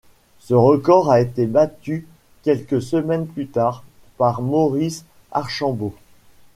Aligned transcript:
Ce 0.39 0.55
record 0.55 1.11
a 1.11 1.21
été 1.21 1.45
battu 1.45 2.07
quelques 2.41 2.81
semaines 2.81 3.27
plus 3.27 3.45
tard 3.45 3.83
par 4.17 4.41
Maurice 4.41 5.05
Archambaud. 5.31 5.93